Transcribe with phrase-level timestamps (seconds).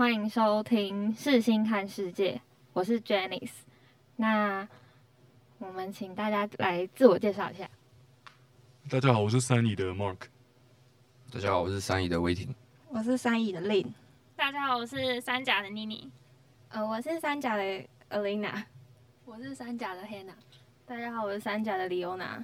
[0.00, 2.40] 欢迎收听世新看世界，
[2.72, 3.50] 我是 Janice。
[4.16, 4.66] 那
[5.58, 7.68] 我们请大家来自我介绍一下。
[8.88, 10.16] 大家好，我是三乙的 Mark。
[11.30, 12.54] 大家好，我是三乙的威霆。
[12.88, 13.88] 我是三乙的 Lin。
[14.34, 16.10] 大家好，我是三甲的妮妮。
[16.70, 17.62] 呃，我是三甲的
[18.08, 18.62] Alina。
[19.26, 20.32] 我是三甲的 Hannah。
[20.86, 22.42] 大家好，我是三甲的李欧娜。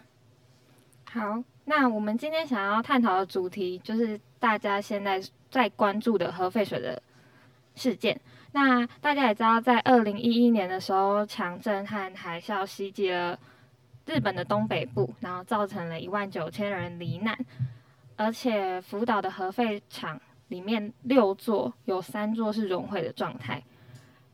[1.10, 7.02] 好，那我们今天想要探讨的主题就是大家现在在关注的核废水的
[7.76, 8.20] 事件。
[8.50, 13.38] 那大家也知道，在二零一一年的时候，强震和海啸袭击了
[14.06, 17.38] 日本的东北部，然后造成了一万九千人罹难，
[18.16, 23.62] 而且福岛的核废厂里面六座有三座是熔毁的状态。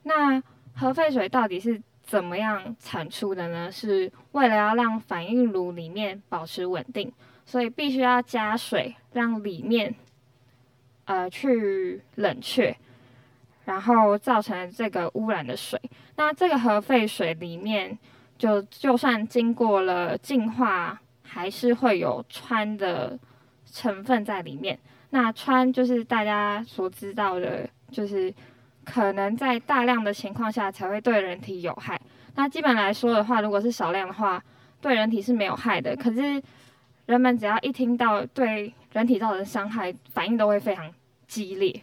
[0.02, 0.43] 那
[0.74, 1.83] 核废水到底是？
[2.05, 3.71] 怎么样产出的呢？
[3.71, 7.11] 是为了要让反应炉里面保持稳定，
[7.47, 9.95] 所以必须要加水，让里面
[11.05, 12.77] 呃去冷却，
[13.65, 15.80] 然后造成这个污染的水。
[16.16, 17.99] 那这个核废水里面，
[18.38, 23.18] 就就算经过了净化，还是会有氚的
[23.71, 24.79] 成分在里面。
[25.10, 28.33] 那氚就是大家所知道的，就是。
[28.85, 32.01] 可能在大量的情况下才会对人体有害。
[32.35, 34.43] 那基本来说的话，如果是少量的话，
[34.80, 35.95] 对人体是没有害的。
[35.95, 36.43] 可是
[37.07, 40.93] 人们只要一听到对人体造成伤害，反应都会非常
[41.29, 41.80] 激烈。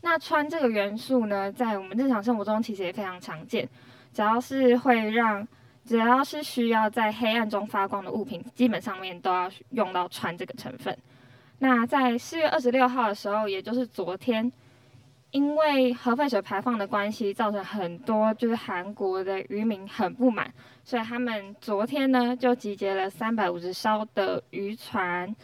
[0.00, 3.68] 那穿这个元素呢，在我们日常生活中其实也非常常见。
[4.12, 5.46] 只要是会让，
[5.84, 10.96] 只要是需要在黑暗中发光的物品，基本上面都要用到穿这个成分。
[11.58, 14.52] 那在四月二十六号的时候，也就是昨天。
[15.30, 20.50] 因为核废水排放的关系，造成很多就是韩国的渔民很不满，
[20.82, 25.36] 所以他们昨天呢就集结了三百五十艘的渔船，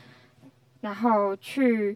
[0.80, 1.94] 然后去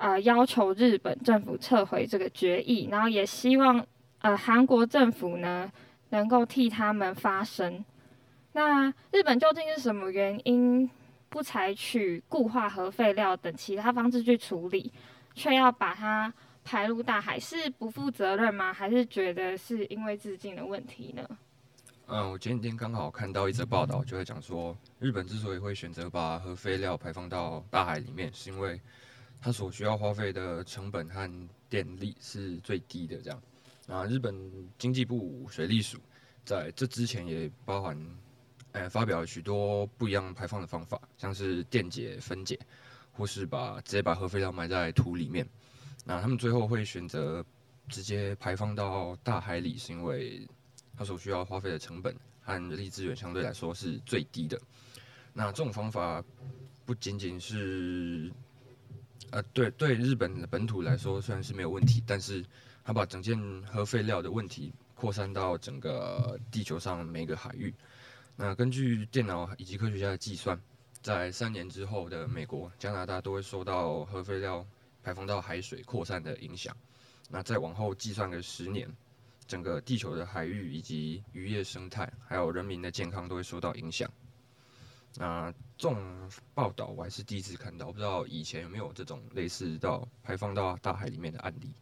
[0.00, 3.86] 呃要求日本政府撤回这个决议，然后也希望
[4.22, 5.70] 呃韩国政府呢
[6.08, 7.84] 能够替他们发声。
[8.52, 10.90] 那日本究竟是什么原因
[11.28, 14.92] 不采取固化核废料等其他方式去处理，
[15.34, 16.32] 却要把它？
[16.62, 18.70] 排入大海是不负责任吗？
[18.70, 21.26] 还是觉得是因为自尽的问题呢？
[22.06, 28.78] 嗯，我前几天刚好看到一则报道，就在讲说，日本之所以会选择把核废料排放到大海里面，是因为
[29.40, 33.16] 它所需要花费的成本和电力是最低的。
[33.22, 33.42] 这样，
[33.86, 34.34] 啊，日本
[34.78, 35.98] 经济部水利署
[36.44, 37.96] 在这之前也包含，
[38.72, 42.58] 呃，发表了许多不一样排放的方法，像是电解、分解，
[43.12, 45.48] 或是把直接把核废料埋在土里面。
[46.04, 47.44] 那他们最后会选择
[47.88, 50.46] 直接排放到大海里，是因为
[50.96, 54.60] 它所需要花费的成本和人力资源相对来说是最低的。
[55.32, 56.22] 那这种方法
[56.84, 58.30] 不仅仅是，
[59.30, 62.44] 呃，对对，日本的本土来说虽然是没有问题，但是
[62.84, 67.74] 它把整件核废料的问题扩散到整个地球上每个海域。
[68.36, 70.60] 那根据电脑以及科学家的计算，
[71.02, 74.66] 在三年之后的美国、加拿大都会受到核废料。
[75.02, 76.76] 排放到海水扩散的影响，
[77.30, 78.86] 那再往后计算个十年，
[79.46, 84.12] 整个地球的海域以及渔业生态，还有人民的健康都会受到影响。
[85.16, 91.72] 那这种报道我还是第一次看到，不知道以前有没有这种类似到排放到大海里面的案例。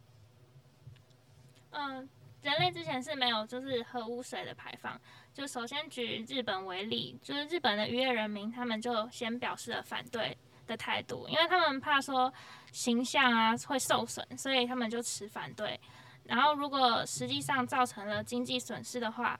[1.71, 2.09] 嗯，
[2.41, 4.99] 人类之前是没有就是核污水的排放。
[5.33, 10.37] 就首先举日本为例，就是日本的渔业人民，他们就先表示了反对。
[10.67, 12.31] 的态度，因为他们怕说
[12.71, 15.79] 形象啊会受损，所以他们就持反对。
[16.25, 19.39] 然后如果实际上造成了经济损失的话，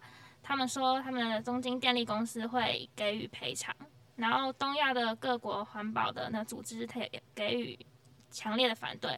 [0.49, 3.71] 他们说他们的东京电力公司会给予赔偿。
[4.15, 7.77] 然后东亚的各国环保的那组织，也给予
[8.31, 9.15] 强烈的反对。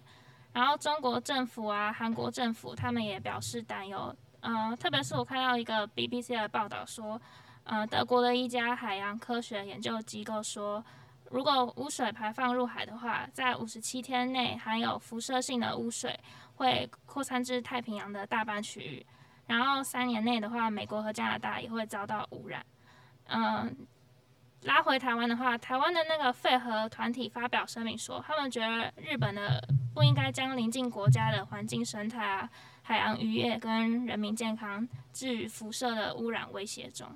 [0.52, 4.14] 然后中国政府啊，韩国政府他们也表示担忧。
[4.42, 7.20] 嗯，特别是我看到一个 BBC 的报道说，
[7.64, 10.84] 呃，德国的一家海洋科学研究机构说。
[11.30, 16.20] 如果污水排放入海的话，在五十七天内含有辐射性的污水
[16.56, 19.06] 会扩散至太平洋的大半区域，
[19.48, 22.66] 然后三年内的话，美国和加拿大也会遭到污染。
[23.28, 23.76] 嗯，
[24.64, 29.62] 拉回台湾的话，台湾的那个废核团体发表声明说，他们觉得日本的
[29.94, 32.50] 不应该将邻近国家的环境生态啊、
[32.82, 37.08] 海洋渔业跟人民健康置于辐射的污染威胁中。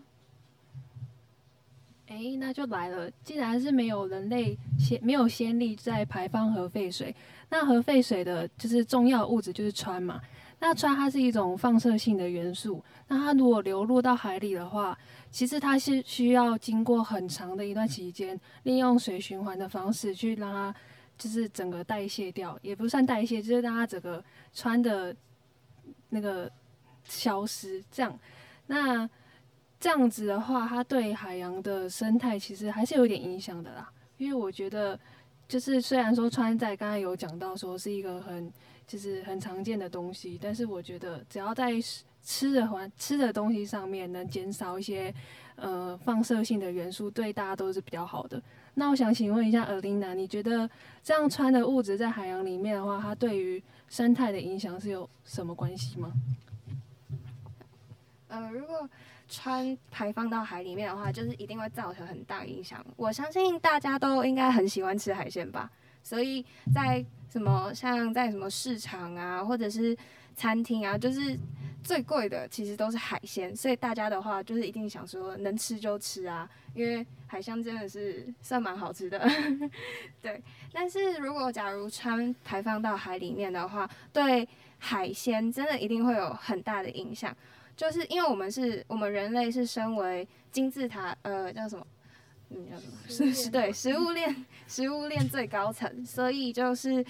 [2.07, 3.09] 哎，那就来了。
[3.23, 7.15] 既然是没有人类先没有先例在排放核废水，
[7.49, 10.21] 那核废水的就是重要物质就是氚嘛。
[10.59, 14.97] 那氚它是一种放射性的元素，那它如果流入到海里的话，
[15.29, 20.75] 其实它是需要经过很长的一段期间，利用水循环的方式去让它
[21.17, 24.23] 就是整个代谢掉，也不算代谢，就是让它整个
[24.53, 25.15] 川的
[26.09, 26.51] 那个
[27.03, 27.83] 消失。
[27.91, 28.17] 这样，
[28.67, 29.07] 那
[29.79, 33.91] 这样子的话，它对海洋的生态其实还是有点影响的啦。
[34.17, 34.97] 因为我觉得，
[35.47, 38.51] 就是虽然说穿在刚才有讲到说是一个很
[38.87, 41.73] 就是很常见的东西，但是我觉得只要在
[42.23, 45.13] 吃的环吃的东西上面能减少一些
[45.55, 48.41] 呃放射性的元素，对大家都是比较好的。
[48.73, 50.69] 那我想请问一下尔琳娜，你觉得
[51.03, 56.11] 这样穿的物质在海洋里面的话，它对于生态的影响是有什么关系吗？
[58.27, 58.89] 呃，如果
[59.27, 62.83] 穿排放到海里面的话，就是一定会造成很大影响。
[62.95, 65.71] 我相信大家都应该很喜欢吃海鲜吧，
[66.03, 69.95] 所以在什么像在什么市场啊，或者是
[70.35, 71.37] 餐厅啊，就是
[71.83, 79.19] 最贵的其实都是海鲜，所以大家的话就是一定想说能吃就吃啊，因为海鲜真的是算蛮好吃的。
[80.21, 80.41] 对，
[80.73, 87.35] 但是如果假如穿排放到海里面的话，对海鲜真的一定会有很大的影响。
[87.75, 91.85] 就是因为我们是我们人类是身为金字塔，呃，叫什么？
[92.49, 92.93] 嗯，叫什么？
[93.07, 97.03] 是是对，食物链食物链最高层，所以就是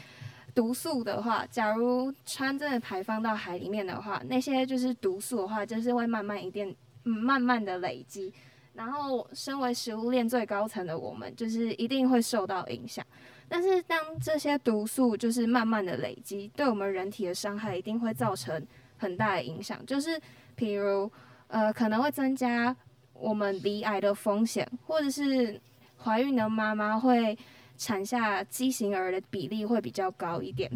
[0.56, 6.74] 毒素的话，假如穿真的排放到海里面的话，那些就是毒素的话，就是会慢慢一点，
[7.04, 8.34] 嗯，慢慢的累积，
[8.74, 13.06] 然后身为食物链最高层的我们，就是一定会受到影响。
[13.48, 18.66] 但是当这些毒素就是慢慢的累积，对我们人体的伤害一定会造成
[18.98, 20.20] 很大的影响，就是。
[20.58, 21.12] 譬如，
[21.48, 22.76] 呃，可能会增加
[23.14, 25.60] 我们罹癌的风险，或者是
[25.98, 27.38] 怀孕的妈妈会
[27.78, 30.72] 产下畸形儿的比例会比较高一点。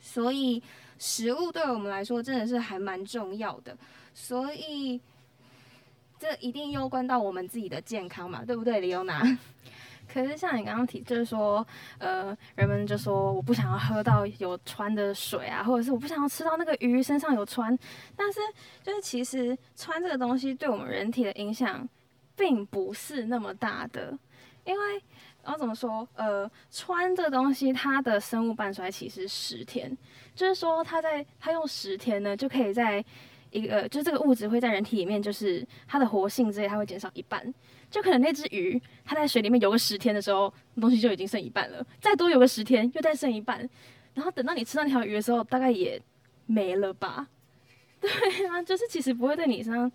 [0.00, 0.62] 所以，
[0.98, 3.76] 食物对我们来说真的是还蛮重要的。
[4.12, 5.00] 所以，
[6.18, 9.22] 这一定攸关到我们自己的健康嘛，对不对，李优娜？
[10.12, 11.66] 可是像你刚刚提，就是说，
[11.98, 17.76] 呃，人们就说我不想要喝到有穿的水啊，或者是我不想要吃到那个鱼身上有穿。
[18.16, 18.40] 但是，
[18.82, 21.88] 就是其实穿这个东西对我们人体的影响，
[22.36, 24.16] 并不是那么大的。
[24.64, 24.94] 因为，
[25.42, 26.08] 然后怎么说？
[26.14, 29.94] 呃，穿这个东西它的生物半衰期是十天，
[30.34, 33.04] 就是说它在它用十天呢，就可以在
[33.54, 37.54] 一个，就是这个物质会在人体里面，就是它的活性之类，它会减少一半。
[37.90, 41.86] 就可能那只鱼，它在水里面游个十天的时候，东西就已经剩一半了。
[42.00, 43.68] 再多游个十天，又再剩一半。
[44.12, 46.00] 然后等到你吃到那条鱼的时候，大概也
[46.46, 47.28] 没了吧？
[48.00, 48.10] 对
[48.48, 49.90] 啊，就是其实不会对你身上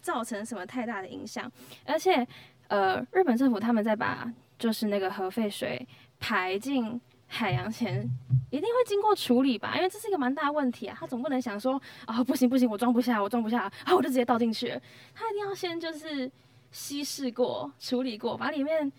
[0.00, 1.50] 造成什么太大的影响。
[1.84, 2.26] 而且，
[2.68, 5.86] 呃，日本政府他们在把就是那个核废水
[6.18, 6.98] 排进
[7.34, 8.06] 海洋前，
[8.50, 9.74] 一定会经过处理吧？
[9.76, 10.96] 因为这是一个蛮大的问题啊。
[11.00, 14.78] 他总不能想说啊，不行不行，我装不下，我装不下，啊，我就直接倒进去。
[15.14, 16.30] 他一定要先就是。
[16.74, 18.90] 稀释过、处理过，把里面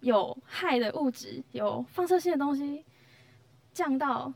[0.00, 2.84] 有害的物质、有放射性的东西
[3.72, 4.30] 降到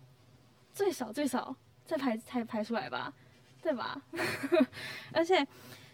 [0.72, 1.54] 最少最少，
[1.84, 3.12] 再排才排出来吧，
[3.60, 4.00] 对吧？
[5.12, 5.46] 而且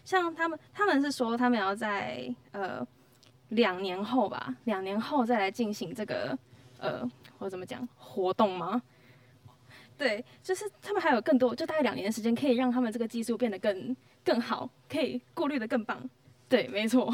[0.05, 2.87] 像他们，他们是说他们要在呃
[3.49, 6.39] 两年后吧，两年后再来进行这个
[6.79, 7.09] 呃，
[7.39, 8.81] 我怎么讲活动吗？
[9.97, 15.99] 对，就是他们还有更多，就大概两年的时间，可以让他们这个技术变得更更好，可以过滤的更棒。
[16.47, 17.11] 对，没错。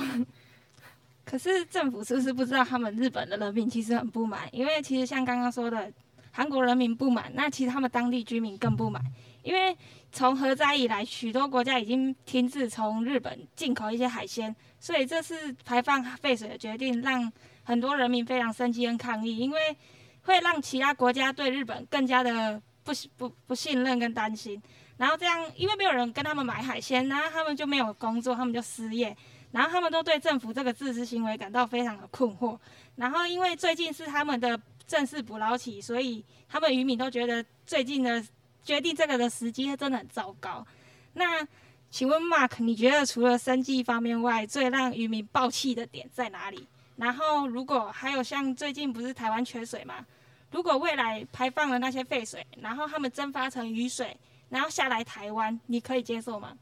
[1.25, 4.49] 可是政府是不是不知道他们日本的人民其实很不满？
[4.51, 5.89] 因为其实像刚刚说的，
[6.31, 9.01] 韩国人民不满，那其实他们当地居民更不满。
[9.43, 9.75] 因为
[10.11, 17.31] 从核灾以来，许多国家已经停止从日本进口一些海鲜，所以这次排放废水的决定让
[17.63, 19.77] 很多人民非常生气跟抗议，因为
[20.23, 24.61] 会让其他国家对日本更加的不不不信任跟担心。
[24.97, 29.15] 然后这样，因为没有人跟他们买海鲜，然后他们就没有工作，他们就失业，
[29.51, 32.57] 然后他们都对政府这个自私行为感到非常的困惑。
[32.95, 38.23] 然后因为最近是他们的正式捕捞期，所以他们渔民都觉得最近的
[38.63, 40.65] 决定这个的时机真的很糟糕。
[41.13, 41.45] 那
[41.89, 46.67] 请问 Mark，你觉得除了生计方面外，最让渔民爆气的点在哪里？
[46.95, 50.05] 然后如果还有像最近不是台湾缺水吗？
[50.51, 54.15] 如果未来排放了那些废水，然后他们蒸发成雨水？
[54.49, 56.55] 然后下来台湾，你可以接受吗？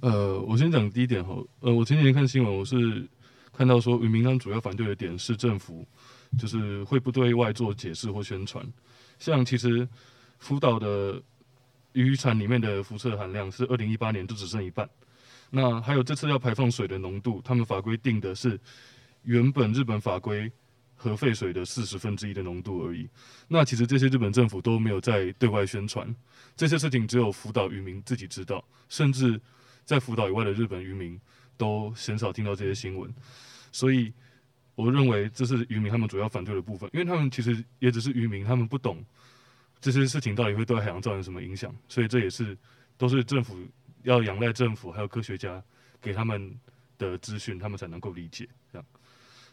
[0.00, 1.36] 呃，我先讲第一点哈。
[1.60, 3.08] 呃，我前几天看新闻，我是
[3.52, 5.86] 看到说，渔民刚主要反对的点是政府
[6.36, 8.66] 就是会不对外做解释或宣传。
[9.20, 9.88] 像其实
[10.40, 11.22] 福岛的
[11.92, 14.88] 渔船里面的辐射含量是二零一八年就只剩一半。
[15.50, 18.58] 那还有这次要排放水的浓度，他们法规定的是
[19.22, 20.50] 原本日本法规。
[20.98, 23.06] 核废水的四十分之一的浓度而已。
[23.48, 26.12] 那其实这些日本政府都没有在对外宣传
[26.56, 29.38] 这些事情，只有福岛渔民自己知道，甚至
[29.84, 31.20] 在福岛以外的日本渔民
[31.58, 33.14] 都鲜少听到这些新闻。
[33.70, 34.10] 所以
[34.74, 39.04] 我认为这是渔民他们主要反对的部分，因为他们其实也只是渔民，他们不懂
[39.82, 42.56] 这些事情到底会对海洋造成什么影响，所以这也是
[42.96, 43.54] 都是政府
[44.06, 45.60] 要仰赖政府还有科学家
[46.00, 46.56] 给他们
[46.96, 48.86] 的资讯，他们才能够理解这样。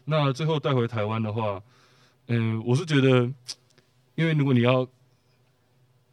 [0.04, 1.60] 那最后带回台湾的话，
[2.28, 3.28] 嗯，我是觉得，
[4.14, 4.88] 因为如果你要，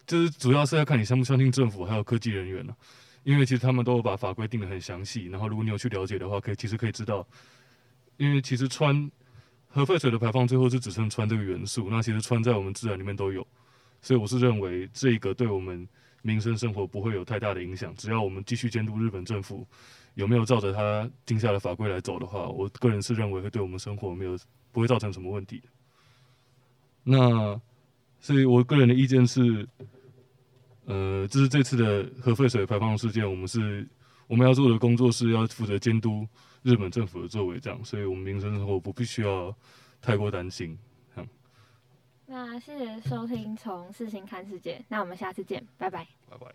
[0.08, 2.76] 就是主要是要看你相不相信政府还有科技人员了，
[3.24, 7.26] 因为其实他们都有把法规定得很详细，然后如果你有去了解的话，可以其实可以知道，
[8.18, 9.10] 因为其实氚
[9.68, 13.46] 核废水的排放最后是只剩氚这个元素，那其实氚在我们自然里面都有，
[14.02, 15.88] 所以我是认为这个对我们
[16.22, 19.66] 民生生活不会有太大的影响，只要我们继续监督日本政府。
[20.16, 24.38] 有没有照着他定下的法规来走的话，我个人是认为会对我们生活没有
[24.74, 25.70] 不会造成什么问题的。
[27.02, 27.58] 那
[28.20, 29.66] 所以我个人的意见是，
[30.84, 33.88] 呃，这是这次的核废水排放事件，我们是
[34.28, 36.28] 我们要做的工作是要负责监督
[36.62, 39.56] 日本政府的作为，这样，所以我们民生生活不必须要
[40.02, 40.78] 太过担心。
[42.34, 46.48] 那谢谢收听《从事情看世界》，那我们下次见，拜拜，拜拜。